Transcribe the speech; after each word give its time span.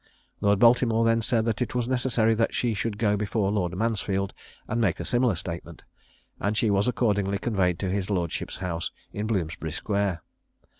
Lord 0.39 0.57
Baltimore 0.57 1.05
then 1.05 1.21
said 1.21 1.45
that 1.45 1.61
it 1.61 1.75
was 1.75 1.87
necessary 1.87 2.33
that 2.33 2.55
she 2.55 2.73
should 2.73 2.97
go 2.97 3.15
before 3.15 3.51
Lord 3.51 3.77
Mansfield 3.77 4.33
and 4.67 4.81
make 4.81 4.99
a 4.99 5.05
similar 5.05 5.35
statement, 5.35 5.83
and 6.39 6.57
she 6.57 6.71
was 6.71 6.87
accordingly 6.87 7.37
conveyed 7.37 7.77
to 7.77 7.87
his 7.87 8.09
lordship's 8.09 8.57
house 8.57 8.89
in 9.13 9.27
Bloomsbury 9.27 9.71
square. 9.73 10.23